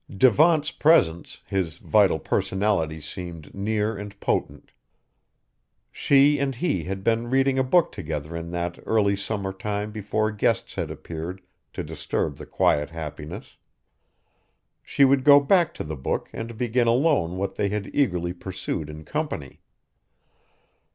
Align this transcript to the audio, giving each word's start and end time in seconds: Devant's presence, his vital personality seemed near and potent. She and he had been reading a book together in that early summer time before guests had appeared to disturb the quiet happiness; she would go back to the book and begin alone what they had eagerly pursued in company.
Devant's 0.17 0.71
presence, 0.71 1.41
his 1.45 1.77
vital 1.77 2.17
personality 2.17 2.99
seemed 2.99 3.53
near 3.53 3.95
and 3.95 4.19
potent. 4.19 4.71
She 5.91 6.39
and 6.39 6.55
he 6.55 6.85
had 6.85 7.03
been 7.03 7.29
reading 7.29 7.59
a 7.59 7.63
book 7.63 7.91
together 7.91 8.35
in 8.35 8.49
that 8.49 8.79
early 8.87 9.15
summer 9.15 9.53
time 9.53 9.91
before 9.91 10.31
guests 10.31 10.73
had 10.73 10.89
appeared 10.89 11.39
to 11.73 11.83
disturb 11.83 12.37
the 12.37 12.47
quiet 12.47 12.89
happiness; 12.89 13.57
she 14.83 15.05
would 15.05 15.23
go 15.23 15.39
back 15.39 15.71
to 15.75 15.83
the 15.83 15.95
book 15.95 16.31
and 16.33 16.57
begin 16.57 16.87
alone 16.87 17.37
what 17.37 17.53
they 17.53 17.69
had 17.69 17.93
eagerly 17.93 18.33
pursued 18.33 18.89
in 18.89 19.05
company. 19.05 19.61